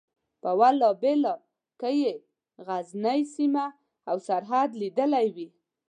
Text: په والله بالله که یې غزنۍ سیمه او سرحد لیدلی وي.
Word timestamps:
په 0.43 0.51
والله 0.59 0.89
بالله 1.01 1.35
که 1.79 1.89
یې 2.01 2.11
غزنۍ 2.65 3.21
سیمه 3.35 3.65
او 4.09 4.15
سرحد 4.27 4.69
لیدلی 4.81 5.27
وي. 5.35 5.49